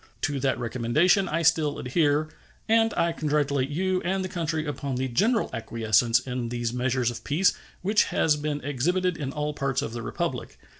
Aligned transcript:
To 0.21 0.39
that 0.39 0.57
recommendation 0.57 1.29
I 1.29 1.43
still 1.43 1.77
adhere, 1.77 2.27
and 2.67 2.91
I 2.97 3.11
congratulate 3.11 3.69
you 3.69 4.01
and 4.01 4.25
the 4.25 4.29
country 4.33 4.65
upon 4.65 4.95
the 4.95 5.07
general 5.07 5.51
acquiescence 5.53 6.19
in 6.21 6.49
these 6.49 6.73
measures 6.73 7.11
of 7.11 7.23
peace 7.23 7.53
which 7.83 8.05
has 8.05 8.35
been 8.35 8.63
exhibited 8.65 9.15
in 9.15 9.31
all 9.31 9.53
parts 9.53 9.83
of 9.83 9.93
the 9.93 10.01
Republic. 10.01 10.57